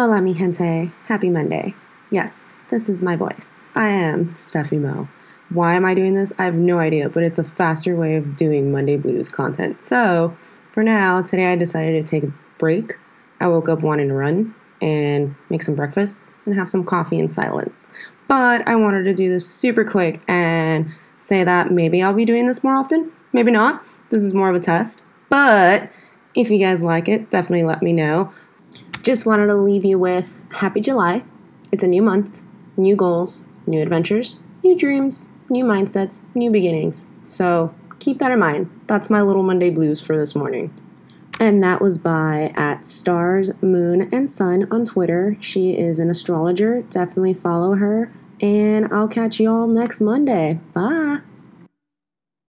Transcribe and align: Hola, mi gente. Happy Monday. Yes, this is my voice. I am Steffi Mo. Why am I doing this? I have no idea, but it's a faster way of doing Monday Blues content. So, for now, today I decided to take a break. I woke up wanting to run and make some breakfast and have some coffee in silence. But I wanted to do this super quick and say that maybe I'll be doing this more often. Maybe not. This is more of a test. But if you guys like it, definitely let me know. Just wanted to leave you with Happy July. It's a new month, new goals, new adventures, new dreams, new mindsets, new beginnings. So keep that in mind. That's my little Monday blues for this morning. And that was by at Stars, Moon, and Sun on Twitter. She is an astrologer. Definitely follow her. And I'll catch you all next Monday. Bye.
Hola, 0.00 0.22
mi 0.22 0.32
gente. 0.32 0.92
Happy 1.06 1.28
Monday. 1.28 1.74
Yes, 2.08 2.54
this 2.68 2.88
is 2.88 3.02
my 3.02 3.16
voice. 3.16 3.66
I 3.74 3.88
am 3.88 4.26
Steffi 4.34 4.80
Mo. 4.80 5.08
Why 5.48 5.74
am 5.74 5.84
I 5.84 5.94
doing 5.94 6.14
this? 6.14 6.32
I 6.38 6.44
have 6.44 6.56
no 6.56 6.78
idea, 6.78 7.08
but 7.08 7.24
it's 7.24 7.36
a 7.36 7.42
faster 7.42 7.96
way 7.96 8.14
of 8.14 8.36
doing 8.36 8.70
Monday 8.70 8.96
Blues 8.96 9.28
content. 9.28 9.82
So, 9.82 10.36
for 10.70 10.84
now, 10.84 11.22
today 11.22 11.52
I 11.52 11.56
decided 11.56 12.00
to 12.00 12.08
take 12.08 12.22
a 12.22 12.32
break. 12.58 12.96
I 13.40 13.48
woke 13.48 13.68
up 13.68 13.82
wanting 13.82 14.06
to 14.06 14.14
run 14.14 14.54
and 14.80 15.34
make 15.50 15.62
some 15.62 15.74
breakfast 15.74 16.26
and 16.46 16.54
have 16.54 16.68
some 16.68 16.84
coffee 16.84 17.18
in 17.18 17.26
silence. 17.26 17.90
But 18.28 18.68
I 18.68 18.76
wanted 18.76 19.02
to 19.06 19.12
do 19.12 19.28
this 19.28 19.48
super 19.48 19.82
quick 19.82 20.22
and 20.28 20.92
say 21.16 21.42
that 21.42 21.72
maybe 21.72 22.02
I'll 22.02 22.14
be 22.14 22.24
doing 22.24 22.46
this 22.46 22.62
more 22.62 22.76
often. 22.76 23.10
Maybe 23.32 23.50
not. 23.50 23.84
This 24.10 24.22
is 24.22 24.32
more 24.32 24.48
of 24.48 24.54
a 24.54 24.60
test. 24.60 25.02
But 25.28 25.90
if 26.36 26.50
you 26.52 26.60
guys 26.60 26.84
like 26.84 27.08
it, 27.08 27.30
definitely 27.30 27.64
let 27.64 27.82
me 27.82 27.92
know. 27.92 28.32
Just 29.08 29.24
wanted 29.24 29.46
to 29.46 29.54
leave 29.54 29.86
you 29.86 29.98
with 29.98 30.44
Happy 30.50 30.82
July. 30.82 31.24
It's 31.72 31.82
a 31.82 31.86
new 31.86 32.02
month, 32.02 32.42
new 32.76 32.94
goals, 32.94 33.42
new 33.66 33.80
adventures, 33.80 34.36
new 34.62 34.76
dreams, 34.76 35.26
new 35.48 35.64
mindsets, 35.64 36.20
new 36.34 36.50
beginnings. 36.50 37.06
So 37.24 37.74
keep 38.00 38.18
that 38.18 38.30
in 38.30 38.38
mind. 38.38 38.68
That's 38.86 39.08
my 39.08 39.22
little 39.22 39.42
Monday 39.42 39.70
blues 39.70 40.02
for 40.02 40.18
this 40.18 40.34
morning. 40.34 40.74
And 41.40 41.64
that 41.64 41.80
was 41.80 41.96
by 41.96 42.52
at 42.54 42.84
Stars, 42.84 43.50
Moon, 43.62 44.10
and 44.12 44.30
Sun 44.30 44.68
on 44.70 44.84
Twitter. 44.84 45.38
She 45.40 45.70
is 45.70 45.98
an 45.98 46.10
astrologer. 46.10 46.82
Definitely 46.82 47.32
follow 47.32 47.76
her. 47.76 48.12
And 48.42 48.92
I'll 48.92 49.08
catch 49.08 49.40
you 49.40 49.50
all 49.50 49.66
next 49.68 50.02
Monday. 50.02 50.60
Bye. 50.74 51.20